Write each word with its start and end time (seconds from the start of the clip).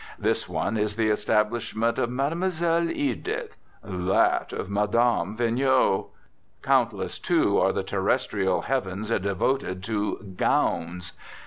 This 0.17 0.49
one 0.49 0.77
is 0.77 0.95
the 0.95 1.09
establishment 1.11 1.99
of 1.99 2.09
Mlle. 2.09 2.31
Edythe, 2.41 3.51
that 3.83 4.51
of 4.51 4.67
Mme. 4.67 5.35
Vigneau. 5.35 6.07
Countless, 6.63 7.19
too, 7.19 7.59
are 7.59 7.71
the 7.71 7.83
terrestrial 7.83 8.61
heavens 8.61 9.09
devoted 9.11 9.83
to 9.83 10.33
"gowns." 10.35 11.13